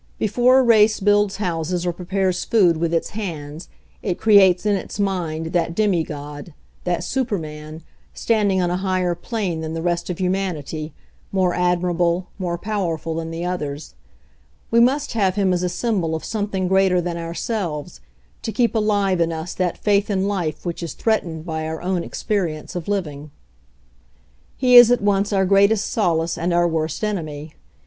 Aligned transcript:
Before 0.17 0.57
a 0.57 0.63
race 0.63 0.99
builds 0.99 1.35
houses 1.35 1.85
or 1.85 1.93
prepares 1.93 2.43
food 2.43 2.77
with 2.77 2.91
its 2.91 3.09
hands, 3.09 3.69
it 4.01 4.17
creates 4.19 4.65
in 4.65 4.75
its 4.75 4.99
mind 4.99 5.53
that 5.53 5.75
demigod, 5.75 6.55
that 6.85 7.03
superman, 7.03 7.83
stand 8.11 8.51
ing 8.51 8.63
on 8.63 8.71
a 8.71 8.77
higher 8.77 9.13
plane 9.13 9.61
than 9.61 9.75
the 9.75 9.81
rest 9.83 10.09
of 10.09 10.17
humanity, 10.19 10.91
more 11.31 11.53
admirable, 11.53 12.29
more 12.39 12.57
powerful 12.57 13.13
than 13.13 13.29
the 13.29 13.45
others. 13.45 13.93
We 14.71 14.79
must 14.79 15.13
have 15.13 15.35
him 15.35 15.53
as 15.53 15.61
a 15.61 15.69
symbol 15.69 16.15
of 16.15 16.25
something 16.25 16.67
greater 16.67 16.99
than 16.99 17.17
ourselves, 17.17 18.01
to 18.41 18.51
keep 18.51 18.73
alive 18.73 19.21
in 19.21 19.31
us 19.31 19.53
that 19.53 19.77
faith 19.77 20.09
in 20.09 20.27
life 20.27 20.65
which 20.65 20.81
is 20.81 20.95
threatened 20.95 21.45
by 21.45 21.67
our 21.67 21.79
own 21.79 22.03
ex 22.03 22.23
perience 22.23 22.75
of 22.75 22.87
living. 22.87 23.29
He 24.57 24.75
is 24.75 24.89
at 24.89 25.01
once 25.03 25.31
our 25.31 25.45
greatest 25.45 25.91
solace 25.91 26.39
and 26.39 26.51
our 26.55 26.67
worst 26.67 27.03
enemy. 27.03 27.53